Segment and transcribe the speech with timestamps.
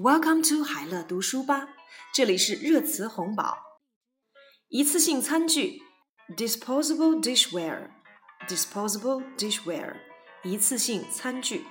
[0.00, 1.70] Welcome to 海乐读书吧，
[2.12, 3.56] 这里是热词红宝。
[4.68, 5.80] 一次性餐具，
[6.36, 9.96] disposable dishware，disposable dishware，
[10.42, 11.64] 一次性餐具。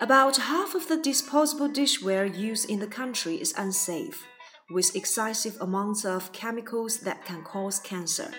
[0.00, 4.24] About half of the disposable dishware used in the country is unsafe,
[4.68, 8.32] with excessive amounts of chemicals that can cause cancer.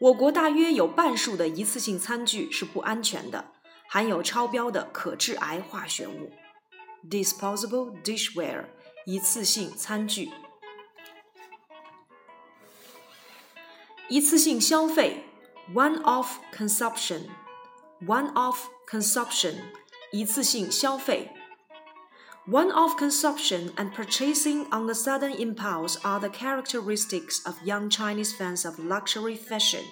[0.00, 3.52] 我国大约有半数的一次性餐具是不安全的，
[3.88, 6.30] 含有超标的可致癌化学物。
[7.08, 8.66] disposable dishware
[9.06, 10.30] 一次性餐具。
[14.08, 15.24] 一次性消费
[15.72, 17.22] one-off consumption
[18.06, 18.58] one-off
[18.88, 19.54] consumption
[20.12, 21.30] 一次性消费。
[22.46, 28.78] One-off consumption and purchasing on a sudden impulse are the characteristics of young Chinese fans of
[28.78, 29.82] luxury fashion.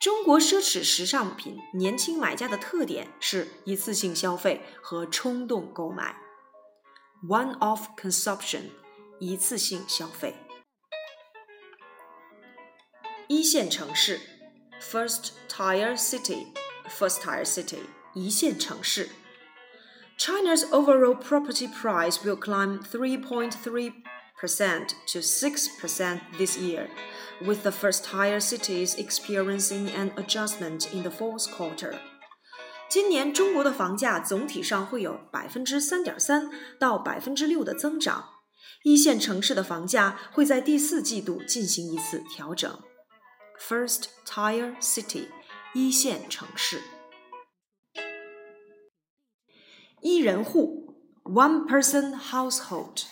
[0.00, 6.16] 中国奢侈时尚品年轻买家的特点是一次性消费和冲动购买，
[7.28, 8.70] one-off consumption，
[9.20, 10.34] 一次性消费。
[13.28, 14.20] 一线城市，
[14.80, 17.78] first tier city，first tier city，
[18.14, 19.08] 一线城市。
[20.18, 23.92] China's overall property price will climb 3.3 percent
[25.06, 26.88] to 6% this year,
[27.40, 31.98] with the first-tier cities experiencing an adjustment in the fourth quarter.
[32.88, 38.28] 今年中国的房价总体上会有百分之三点三到百分之六的增长，
[38.82, 42.82] 一线城市的房价会在第四季度进行一次调整。
[43.58, 45.28] First tier city，
[45.72, 46.82] 一线城市。
[50.00, 53.04] 一人户，one person household。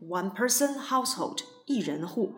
[0.00, 2.34] one person household 一人户.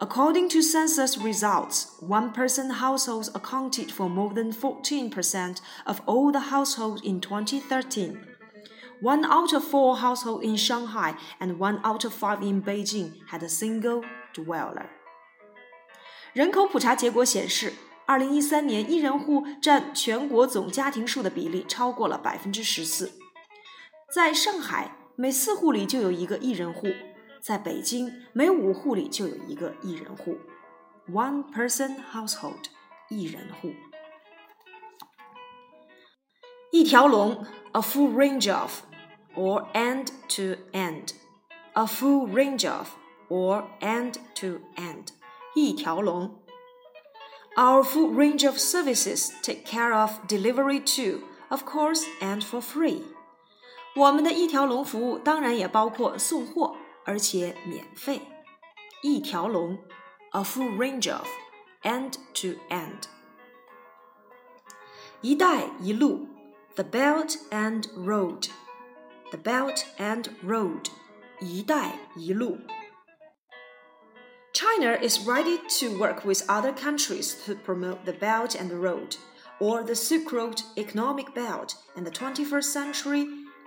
[0.00, 5.56] According to census results, one person households accounted for more than 14%
[5.86, 8.16] of all the households in 2013.
[9.02, 13.42] One out of four households in Shanghai and one out of five in Beijing had
[13.42, 14.04] a single
[14.34, 14.86] dweller.
[16.32, 17.72] 人口普查结果显示，
[18.06, 23.12] 二零一三年一人户占全国总家庭数的比例超过了百分之十四。
[24.14, 26.88] 在上海， 每四户里就有一个一人户，
[27.40, 30.36] 在北京每五户里就有一个一人户，
[31.10, 32.64] one person household，
[33.08, 33.72] 一人户。
[36.70, 45.08] 一条龙，a full range of，or end to end，a full range of，or end to end，
[45.54, 46.42] 一条龙。
[47.56, 53.02] Our full range of services take care of delivery too, of course, and for free.
[53.96, 58.22] 我们的一条龙服务当然也包括送货，而且免费。
[59.02, 59.78] 一条龙，
[60.32, 63.04] a full range of，end to end。
[65.20, 66.28] 一带一路，
[66.74, 70.90] the Belt and Road，the Belt and Road，
[71.40, 72.58] 一带一路。
[74.52, 79.16] China is ready to work with other countries to promote the Belt and Road,
[79.60, 83.28] or the Silk Road economic belt in the 21st century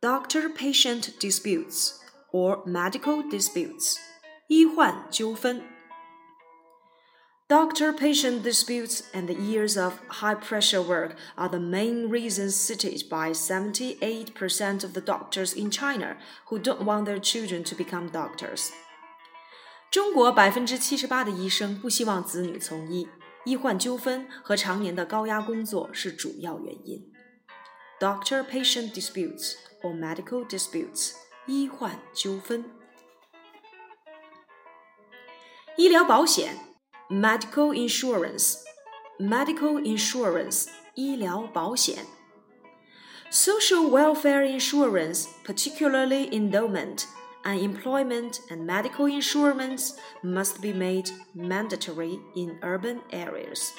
[0.00, 1.98] doctor patient disputes
[2.32, 3.96] or medical disputes,
[4.48, 5.62] 医患纠纷.
[7.48, 13.08] Doctor patient disputes and the years of high pressure work are the main reasons cited
[13.08, 16.16] by 78% of the doctors in China
[16.48, 18.70] who don't want their children to become doctors.
[19.92, 23.08] 中国百分之七十八的医生不希望子女从医，
[23.44, 27.12] 医患纠纷和常年的高压工作是主要原因。
[28.00, 31.14] Doctor-patient disputes or medical disputes，
[31.46, 32.64] 医患纠纷。
[35.76, 36.58] 医疗保险，
[37.08, 42.04] medical insurance，medical insurance，医疗保险。
[43.30, 47.06] Social welfare insurance, particularly endowment,
[47.44, 53.72] unemployment, and medical insurance, must be made mandatory in urban areas.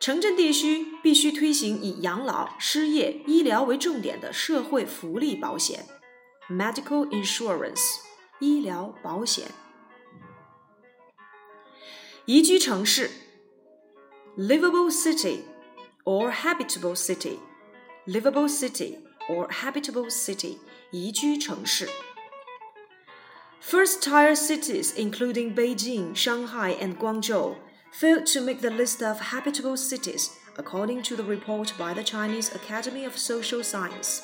[0.00, 5.86] 城镇地区必须推行以养老、失业、医疗为重点的社会福利保险
[6.48, 8.08] （medical insurance）。
[8.40, 9.50] 医疗保险。
[12.26, 13.10] 宜居城市
[14.36, 15.40] （livable city
[16.04, 17.38] or habitable city）。
[18.06, 18.96] livable city
[19.28, 20.56] or habitable city,
[20.90, 21.88] 宜居城市。
[23.60, 27.56] First-tier cities, including Beijing, Shanghai, and Guangzhou,
[27.91, 32.49] failed to make the list of habitable cities, according to the report by the Chinese
[32.53, 34.21] Academy of Social Science.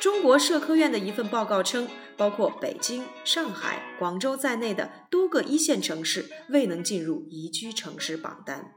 [0.00, 8.72] 中国社科院的一份报告称，包括北京、上海、广州在内的多个一线城市未能进入宜居城市榜单。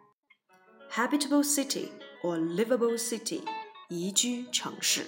[0.92, 1.90] Habitable city
[2.24, 3.42] or livable city，
[3.90, 5.06] 宜居城市。